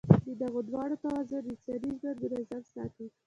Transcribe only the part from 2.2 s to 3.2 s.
منظم ساتي.